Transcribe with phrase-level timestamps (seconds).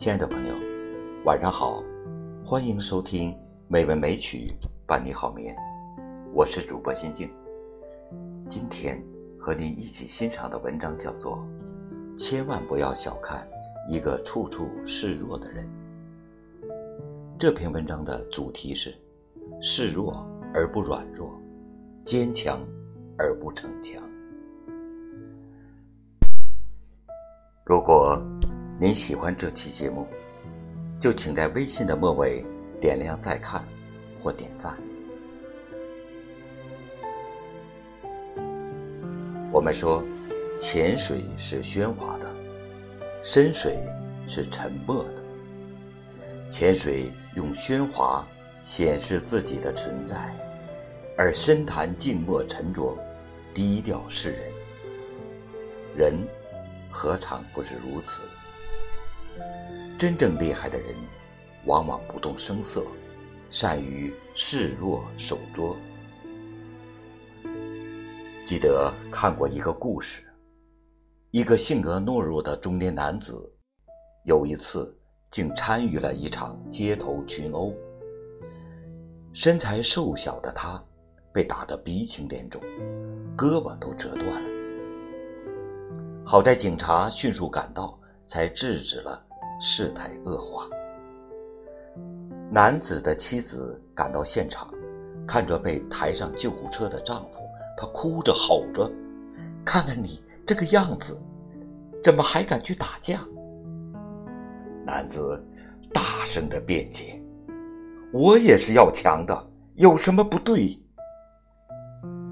[0.00, 0.54] 亲爱的朋友，
[1.26, 1.84] 晚上好，
[2.42, 3.36] 欢迎收听
[3.68, 4.50] 美文美曲
[4.86, 5.54] 伴你好眠，
[6.32, 7.30] 我是主播心静。
[8.48, 8.98] 今天
[9.38, 11.46] 和您一起欣赏的文章叫做
[12.18, 13.46] 《千万不要小看
[13.90, 15.68] 一个处处示弱的人》。
[17.38, 18.94] 这篇文章的主题是
[19.60, 21.30] 示弱而不软弱，
[22.06, 22.66] 坚强
[23.18, 24.02] 而不逞强。
[27.66, 28.18] 如果
[28.82, 30.06] 您喜欢这期节目，
[30.98, 32.42] 就请在微信的末尾
[32.80, 33.62] 点亮再看
[34.22, 34.74] 或点赞。
[39.52, 40.02] 我们说，
[40.58, 42.30] 浅水是喧哗的，
[43.22, 43.76] 深水
[44.26, 45.22] 是沉默的。
[46.48, 48.26] 浅水用喧哗
[48.62, 50.34] 显示自己的存在，
[51.18, 52.96] 而深潭静默沉着，
[53.52, 54.40] 低调示人。
[55.94, 56.28] 人。
[56.90, 58.22] 何尝不是如此？
[59.98, 60.94] 真正厉害的人，
[61.66, 62.84] 往往不动声色，
[63.50, 65.76] 善于示弱守拙。
[68.46, 70.22] 记得看过一个故事，
[71.30, 73.48] 一个性格懦弱的中年男子，
[74.24, 74.98] 有一次
[75.30, 77.72] 竟参与了一场街头群殴。
[79.32, 80.82] 身材瘦小的他，
[81.32, 82.60] 被打得鼻青脸肿，
[83.36, 84.50] 胳膊都折断了。
[86.24, 89.24] 好在警察迅速赶到，才制止了
[89.60, 90.66] 事态恶化。
[92.50, 94.68] 男子的妻子赶到现场，
[95.26, 98.90] 看着被抬上救护车的丈夫，她哭着吼着
[99.64, 101.20] ：“看看你这个样子，
[102.02, 103.20] 怎么还敢去打架？”
[104.84, 105.40] 男子
[105.92, 107.22] 大声的辩解
[108.12, 110.76] ：“我也是要强的，有什么不对？”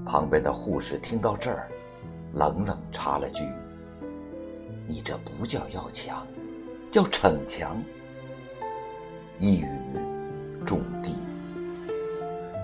[0.05, 1.69] 旁边的护士听到这儿，
[2.33, 3.43] 冷冷插了句。
[4.87, 6.25] 你这不叫要强，
[6.91, 7.81] 叫逞强。
[9.39, 9.67] 一语
[10.65, 11.09] 中的。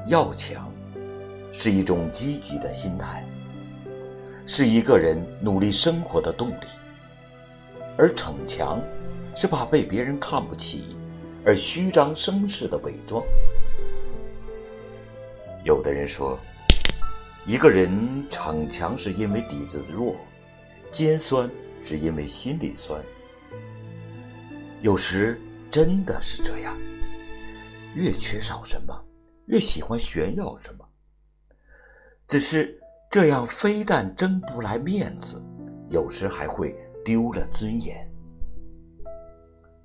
[0.07, 0.71] 要强
[1.51, 3.25] 是一种积极的心态，
[4.45, 6.67] 是一个人努力生活的动力；
[7.97, 8.81] 而逞强
[9.35, 10.95] 是怕被别人看不起
[11.43, 13.23] 而虚张声势的伪装。
[15.63, 16.37] 有的人说，
[17.47, 20.15] 一个人逞强是因为底子弱，
[20.91, 21.49] 尖酸。
[21.87, 22.99] 是因为心里酸，
[24.85, 25.35] 有时
[25.71, 26.77] 真的是这样。
[27.95, 28.93] 越缺少什么，
[29.47, 30.87] 越喜欢炫耀什么。
[32.27, 32.79] 只是
[33.09, 35.41] 这样，非但争不来面子，
[35.89, 38.07] 有时还会丢了尊严。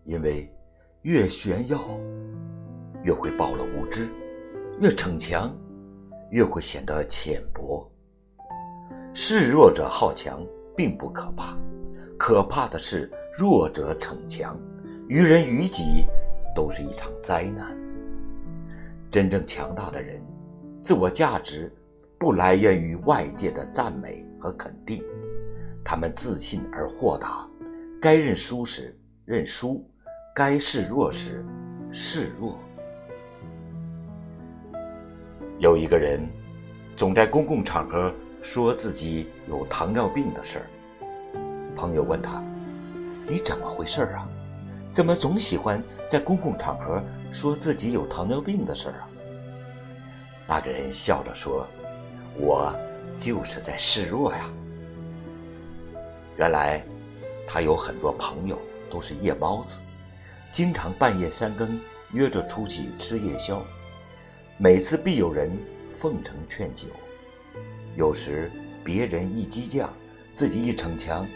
[0.04, 0.54] 因为
[1.00, 1.80] 越炫耀，
[3.02, 4.04] 越会暴露无知；
[4.82, 5.50] 越逞强，
[6.30, 7.90] 越会显得浅薄。
[9.14, 10.46] 示弱者好强，
[10.76, 11.56] 并不可怕。
[12.18, 14.60] 可怕的是，弱者逞强，
[15.10, 16.06] 于人于己
[16.54, 17.76] 都是一场灾难。
[19.10, 20.22] 真正强大的人，
[20.84, 21.74] 自我价值
[22.16, 25.02] 不来源于外界的赞美和肯定，
[25.84, 27.44] 他们自信而豁达，
[28.00, 29.84] 该认输时认输，
[30.32, 31.44] 该示弱时
[31.90, 32.56] 示弱。
[35.58, 36.24] 有一个人，
[36.96, 40.66] 总在公共场合说自己有糖尿病的事儿。
[41.74, 42.40] 朋友问他
[43.26, 44.28] ：“你怎么回事啊？
[44.92, 47.02] 怎么总喜欢在公共场合
[47.32, 49.08] 说自己有糖尿病的事儿啊？”
[50.46, 51.66] 那个人笑着说
[52.36, 52.74] ：“我
[53.16, 54.50] 就是在示弱呀。”
[56.36, 56.84] 原来
[57.46, 58.58] 他有很多朋友
[58.90, 59.78] 都是夜猫子，
[60.50, 61.78] 经常半夜三更
[62.12, 63.62] 约着出去吃夜宵，
[64.56, 65.50] 每次必有人
[65.92, 66.86] 奉承劝酒，
[67.96, 68.50] 有时
[68.82, 69.88] 别人一激将，
[70.32, 71.26] 自己一逞强。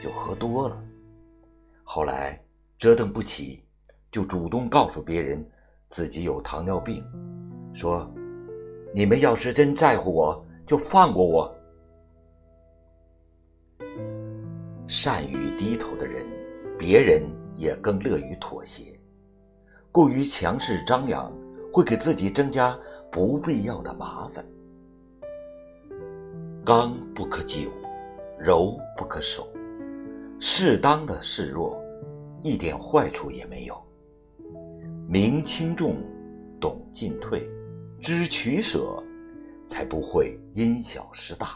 [0.00, 0.76] 就喝多了，
[1.84, 2.42] 后来
[2.82, 3.62] 折腾不起，
[4.10, 5.48] 就主动告诉别人
[5.86, 7.00] 自己有糖尿病，
[7.72, 8.12] 说
[8.92, 11.56] ：“你们要是真在乎我，就放过我。”
[14.88, 16.26] 善于低头的人，
[16.76, 17.22] 别人
[17.56, 18.98] 也更乐于妥协。
[19.92, 21.32] 过于强势张扬，
[21.72, 22.76] 会给自己增加
[23.12, 24.44] 不必要的麻烦。
[26.64, 27.70] 刚不可久，
[28.40, 29.46] 柔不可守。
[30.40, 31.80] 适当的示弱，
[32.42, 33.80] 一点坏处也没有。
[35.08, 35.96] 明轻重，
[36.60, 37.48] 懂进退，
[38.00, 39.02] 知取舍，
[39.66, 41.48] 才不会因小失大。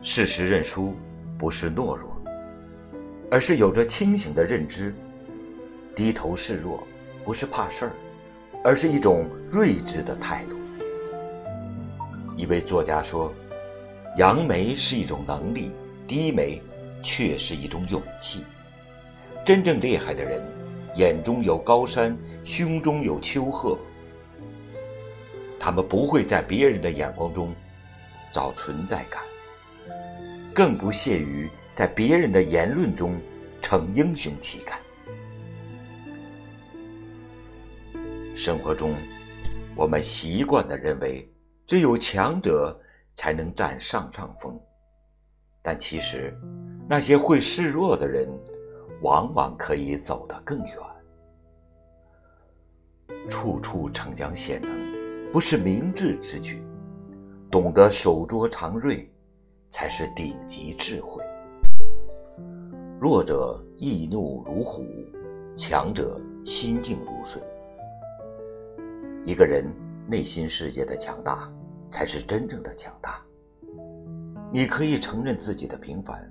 [0.00, 0.94] 适时认输，
[1.38, 2.10] 不是懦弱，
[3.30, 4.94] 而是有着清醒的认知。
[5.94, 6.82] 低头示弱，
[7.24, 7.92] 不是怕事儿，
[8.64, 10.56] 而是一种睿智的态度。
[12.36, 13.32] 一位作家说。
[14.16, 15.72] 扬眉是一种能力，
[16.06, 16.62] 低眉
[17.04, 18.44] 却是一种勇气。
[19.46, 20.42] 真正厉害的人，
[20.96, 23.78] 眼中有高山，胸中有丘壑。
[25.60, 27.54] 他们不会在别人的眼光中
[28.32, 29.22] 找存在感，
[30.52, 33.20] 更不屑于在别人的言论中
[33.62, 34.78] 逞英雄气概。
[38.36, 38.94] 生活中，
[39.76, 41.26] 我们习惯的认为，
[41.66, 42.78] 只有强者
[43.14, 44.60] 才能占上上风，
[45.62, 46.36] 但其实，
[46.88, 48.28] 那些会示弱的人。
[49.02, 50.76] 往往可以走得更远。
[53.28, 54.70] 处处逞强显能，
[55.30, 56.56] 不是明智之举；
[57.50, 59.06] 懂得守拙长锐，
[59.70, 61.22] 才是顶级智慧。
[62.98, 64.86] 弱者易怒如虎，
[65.54, 67.42] 强者心静如水。
[69.26, 69.70] 一个人
[70.08, 71.52] 内心世界的强大，
[71.90, 73.20] 才是真正的强大。
[74.50, 76.30] 你可以承认自己的平凡，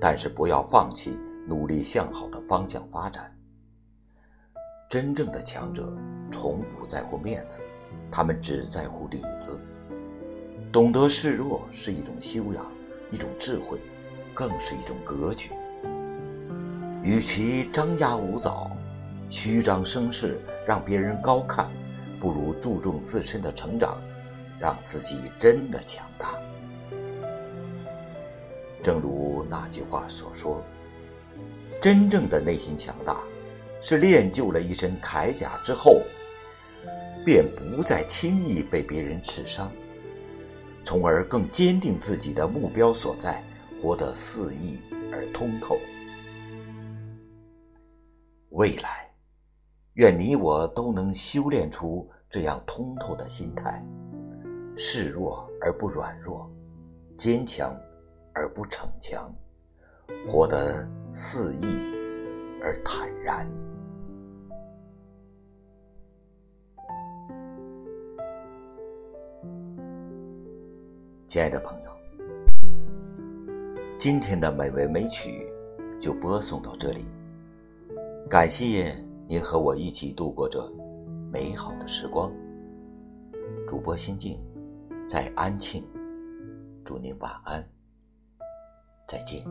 [0.00, 1.18] 但是不要放弃。
[1.48, 3.34] 努力向好的方向发展。
[4.88, 5.92] 真正的强者
[6.30, 7.60] 从不在乎面子，
[8.08, 9.60] 他们只在乎里子。
[10.70, 12.64] 懂得示弱是一种修养，
[13.10, 13.80] 一种智慧，
[14.32, 15.50] 更是一种格局。
[17.02, 18.70] 与其张牙舞爪、
[19.28, 21.68] 虚张声势让别人高看，
[22.20, 24.00] 不如注重自身的成长，
[24.60, 26.39] 让自己真的强大。
[28.82, 30.62] 正如那句话所说。
[31.80, 33.22] 真正的内心强大，
[33.80, 36.02] 是练就了一身铠甲之后，
[37.24, 39.72] 便不再轻易被别人刺伤，
[40.84, 43.42] 从而更坚定自己的目标所在，
[43.82, 44.78] 活得肆意
[45.10, 45.78] 而通透。
[48.50, 49.10] 未来，
[49.94, 53.82] 愿你我都能修炼出这样通透的心态，
[54.76, 56.50] 示弱而不软弱，
[57.16, 57.74] 坚强
[58.40, 59.30] 而不逞强。
[60.26, 61.62] 活得肆意
[62.62, 63.46] 而坦然。
[71.28, 71.90] 亲爱的朋友，
[73.98, 75.46] 今天的美味美曲
[76.00, 77.04] 就播送到这里。
[78.28, 78.96] 感谢
[79.28, 80.66] 您和我一起度过这
[81.30, 82.32] 美好的时光。
[83.68, 84.40] 主播心静，
[85.06, 85.86] 在安庆，
[86.84, 87.64] 祝您晚安，
[89.10, 89.42] 再见。